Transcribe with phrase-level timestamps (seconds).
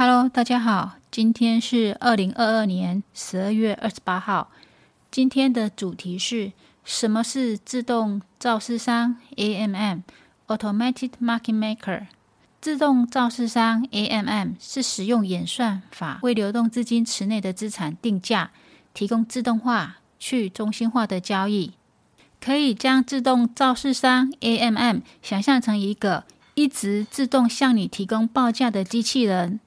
[0.00, 4.52] Hello，大家好，今天是二零二二年十二月二十八号。
[5.10, 6.52] 今天的主题是
[6.84, 12.06] 什么是自动造市商 （AMM，Automatic Market Maker）？
[12.60, 18.52] 自动造市商 （AMM） 是使用演算法为流动资金池内的资产定价，
[18.94, 21.72] 提供自动化、去中心化的交易。
[22.40, 26.22] 可以将自动造市商 （AMM） 想象成一个
[26.54, 29.58] 一直自动向你提供报价的机器人。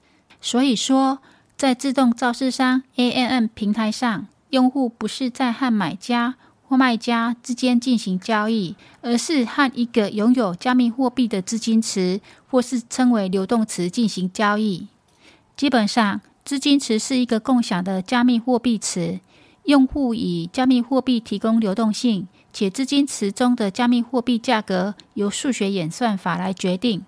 [0.42, 1.20] 所以说，
[1.56, 6.36] 在自动造市商 AMM 平台上，用户不是在和买家
[6.68, 12.20] 或卖家之间进行交易，而是和一个拥有加密货币的资金池，
[12.50, 14.88] 或是称为流动池进行交易。
[15.56, 19.20] 基本上，资金池是一个共享的加密货币池，
[19.66, 27.04] 用户以加密货币提供流动性，且资金池中的加密货币价格由数学演算法来决定。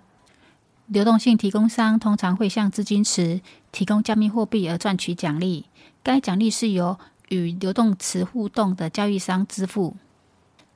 [0.86, 3.40] 流动性提供商通常会向资金池
[3.72, 5.64] 提供加密货币而赚取奖励，
[6.02, 6.98] 该奖励是由
[7.30, 9.96] 与流动池互动的交易商支付。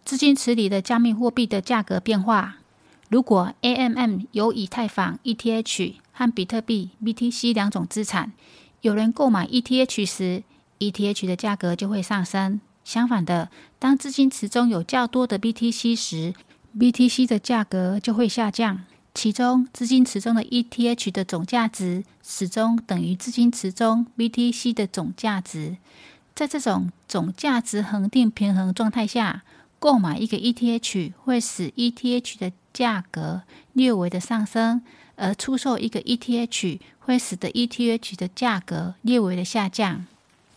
[0.04, 2.56] 资金池里的加密货币的价格变化，
[3.10, 8.32] 如果 AMM 有以太坊 ETH 和比特币 BTC 两种资产，
[8.80, 10.42] 有人购买 ETH 时
[10.78, 16.32] ，ETH 的价格就会上升；相反的，当资金池中有较多的 BTC 时
[16.78, 18.84] ，BTC 的价格就会下降。
[19.14, 25.76] 其中，资金池中的 ETH 的总价值始终等于资金池中 BTC 的总价值。
[26.34, 29.42] 在这种总价值恒定平衡状态下，
[29.80, 33.42] 购买一个 ETH 会使 ETH 的价格
[33.72, 34.82] 略微的上升，
[35.16, 40.06] 而出售一个 ETH 会使得 ETH 的价格略微的下降。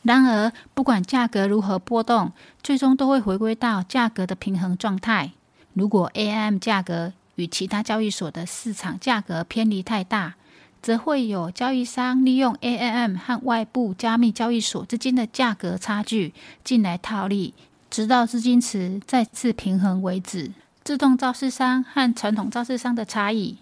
[0.03, 5.31] 然而，不管价格如何波动，最终都会回归到价格的平衡状态。
[5.73, 10.35] 如果 AM 价格与其他交易所的市场价格偏离太大，
[10.81, 17.53] 则会有交易商利用 AMM 和外部加密交易所之间的价格差距进来套利，
[17.89, 20.51] 直到资金池再次平衡为止。
[20.83, 23.57] 自动造市商和传统造市商的差异，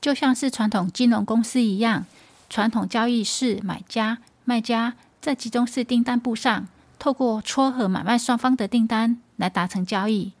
[0.00, 2.06] 就像是传统金融公司一样，
[2.48, 6.68] 传统交易是买家、卖家在集中式订单簿上，
[6.98, 10.32] 透过撮合买卖双方的订单来达成交易。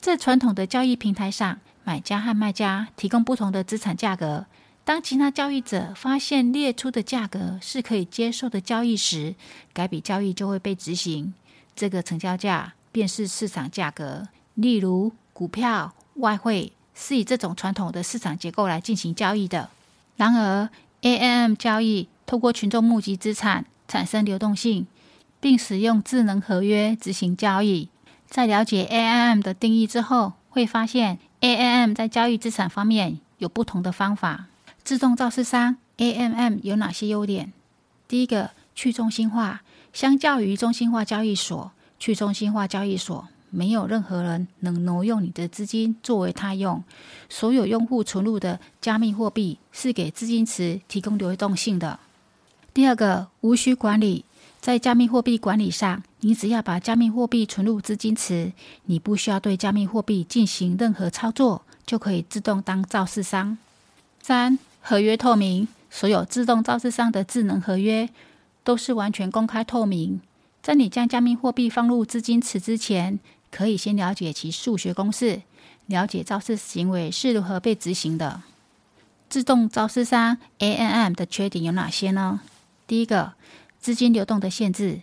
[0.00, 1.58] 在传统的交易平台上。
[1.84, 4.46] 买家和卖家提供不同的资产价格。
[4.84, 9.36] 当其他交易者发现列出的价格是可以接受的交易时，
[9.72, 11.32] 该笔交易就会被执行。
[11.76, 14.28] 这个成交价便是市场价格。
[14.54, 19.70] 例如，股票、外汇是以这种传统的市场结构来进行交易的。
[20.16, 20.68] 然而
[21.02, 24.86] ，AMM 交易透过群众募集资产，产生流动性，
[25.40, 27.88] 并使用智能合约执行交易。
[28.26, 31.20] 在了解 AMM 的定义之后，会发现。
[31.42, 34.46] AMM 在交易资产方面有不同的方法。
[34.84, 37.52] 自动造市商 AMM 有哪些优点？
[38.06, 39.62] 第一个，去中心化。
[39.92, 46.82] 相较于中心化交易所，去中心化交易所没有任何人能挪用你的资金作为他用。
[47.28, 51.98] 所有用户存入的加密货币是给资金池提供流动性的。
[52.72, 54.24] 第二个，无需管理。
[54.60, 58.52] 在加密货币管理上，你只要把加密货币存入资金池，
[58.84, 63.58] 你不需要对加密货币进行任何操作，就可以自动当造市商。
[64.20, 68.08] 三、合约透明，所有自动造市商的智能合约
[68.62, 70.20] 都是完全公开透明。
[70.62, 73.18] 在你将加密货币放入资金池之前，
[73.50, 75.42] 可以先了解其数学公式，
[75.86, 78.42] 了解造市行为是如何被执行的。
[79.28, 82.42] 自动造市商 （ANM） 的缺点有哪些呢？
[82.86, 83.32] 第一个。
[83.80, 85.00] 资金流动的限制，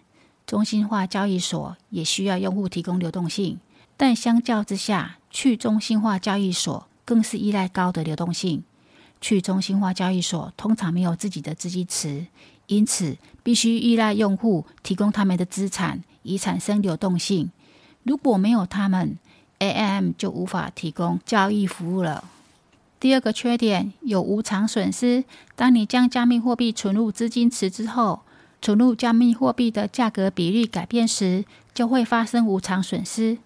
[0.49, 3.59] 中心化交易所也需要用户提供流动性，
[3.95, 8.63] 但相较之下，去中心化交易所更是依赖高的流动性。
[9.21, 12.25] 去中心化交易所通常没有自己的资金池，
[12.65, 17.51] 因此必须依赖用户提供他们的资产以产生流动性。
[18.01, 19.19] 如果没有他们
[19.59, 22.23] ，AM 就无法提供交易服务了。
[22.99, 25.23] 第二个缺点有无偿损失。
[25.55, 28.21] 当你将加密货币存入资金池之后，
[28.61, 33.37] 存入加密货币的价格比率改变时，就会发生无偿损失。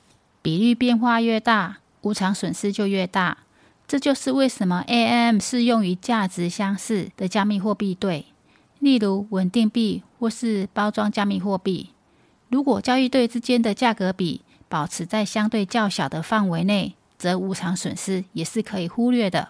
[0.41, 3.37] 比率变化越大，无偿损失就越大。
[3.87, 8.25] 这就是为什么 AM 适用于价值相似的加密货币对，
[8.79, 11.89] 例如稳定币或是包装加密货币。
[12.49, 19.49] 如果交易对之间的价格比保持在相对较小的范围内，则无偿损失也是可以忽略的。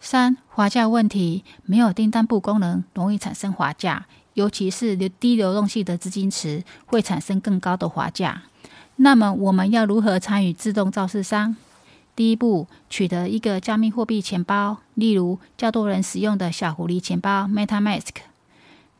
[0.00, 4.06] 三、滑价问题，没有订单簿功能，容易产生滑价。
[4.34, 8.42] 尤其是流低流动性的资金池会产生更高的滑价。
[8.96, 11.56] 那么我们要如何参与自动造市商？
[12.14, 18.14] 第一步，取得一个加密货币钱包，例如较多人使用的小狐狸钱包 （MetaMask）。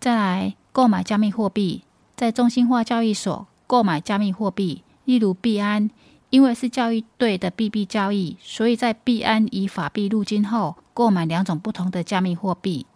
[0.00, 1.82] 再来，购买加密货币，
[2.16, 5.90] 在中心化交易所购买加密货币，例如币安。
[6.30, 12.86] 因为是交易对的币币交易，所以在币安以法币入金后，购买两种不同的加密货币，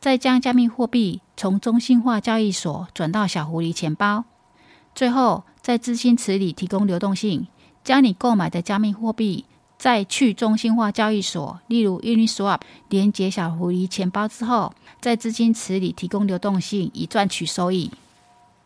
[0.00, 4.24] 再将加密货币从中心化交易所转到小狐狸钱包，
[4.94, 7.46] 最后在资金池里提供流动性，
[7.84, 9.44] 将你购买的加密货币
[9.76, 17.90] 在去中心化交易所，例如 Uniswap 连接小狐狸钱包之后，在资金池里提供流动性，以赚取收益。